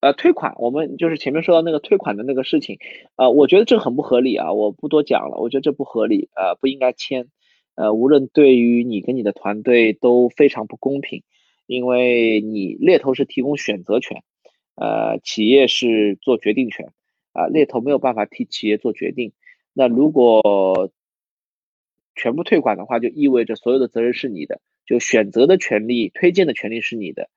[0.00, 2.78] 呃，退款，我们就是前面说到那个退款的那个事情，
[3.16, 7.28] 呃，我觉得这很不合理啊，我不多讲了，我觉得这不合理，呃，不应该签，
[7.74, 11.22] 呃，无论对于你跟你的团队都非常不公平，
[11.66, 14.22] 因为你猎头是提供选择权，
[14.74, 16.92] 呃，企业是做决定权，
[17.34, 19.32] 啊，猎头没有办法替企业做决定，
[19.74, 20.90] 那如果
[22.14, 27.28] 全部退款的话，就意味着所有的责任是你的，就选择的权利、推荐的权利是你的，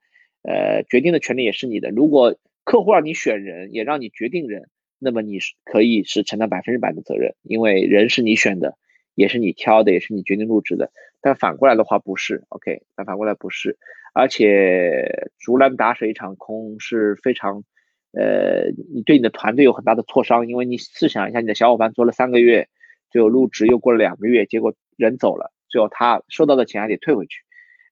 [0.43, 8.77] 呃，决定的权利也是你的，如果客户让你选人，也让你决定人，那么你是可以是承担百分之百的责任，因为人是你选的，
[9.15, 10.91] 也是你挑的，也是你决定入职的。
[11.21, 12.81] 但反过来的话不是，OK？
[12.95, 13.77] 但反过来不是，
[14.13, 17.63] 而且竹篮打水一场空是非常，
[18.11, 22.67] 呃，你对你的团队有很大的挫伤，因为你试想一下，你的小伙伴做了三个月，
[23.09, 27.41] 最后入职又过了两个月，结果人走了，最后他收到的钱还得退回去。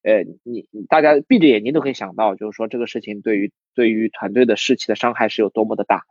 [0.04, 6.04] 呃，你大家闭着眼睛都可以想到，就是说这个事情对于对于团队的士气的伤害是有多么的大，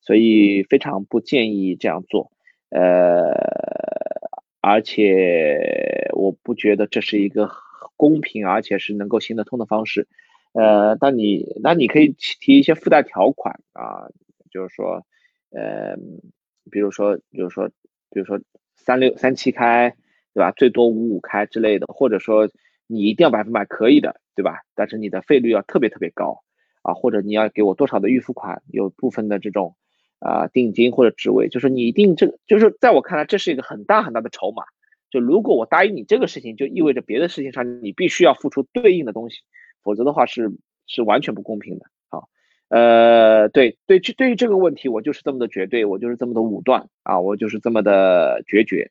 [0.00, 2.32] 所以非常不建议这样做。
[2.70, 3.34] 呃，
[4.62, 7.50] 而且我不觉得这是一个
[7.96, 10.08] 公平而且是能够行得通的方式。
[10.52, 14.08] 呃，那你那你可以提一些附带条款啊，
[14.50, 15.04] 就是说，
[15.50, 15.94] 呃，
[16.70, 17.68] 比如说，比如说，
[18.10, 18.40] 比如说
[18.76, 19.94] 三六三七开，
[20.32, 20.52] 对吧？
[20.52, 22.48] 最多五五开之类的，或者说。
[22.86, 24.60] 你一定要百分百可以的，对吧？
[24.74, 26.42] 但是你的费率要特别特别高
[26.82, 29.76] 啊，或者你要给我多少的预付款，有部分的这种
[30.20, 34.64] 啊定金或者职位，就是你一定这个，就是在我看来，这是一个很大很大的筹码。
[35.08, 39.38] 就如果我答应你这个事情，就意味着别的事情上你必须要付出对应的东西，
[39.82, 40.52] 否则的话是
[40.86, 41.86] 是完全不公平的。
[42.08, 42.28] 好，
[42.68, 48.90] 呃，对对，对于这个问题，我就是这么的绝对，我就是这么的武断啊，我就是这么的决绝。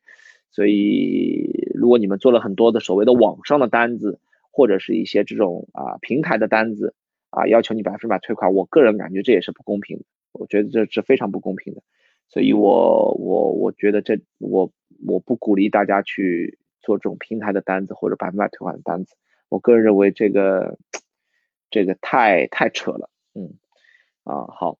[0.56, 4.18] 所以，如果你们做了很多的所谓的网上的单子，
[4.50, 6.94] 或者是一些这种啊平台的单子
[7.28, 10.04] 啊，要求你百分百退款，我个人感觉这也是不公平的。
[10.32, 11.82] 我觉得这是非常不公平的。
[12.30, 14.72] 所以我我我觉得这我
[15.06, 19.14] 我不鼓励大家去做这种平台的单子或者百分百退款的单子。
[19.50, 20.78] 我个人认为这个
[21.70, 23.10] 这个太太扯了。
[23.34, 23.52] 嗯，
[24.24, 24.78] 啊好。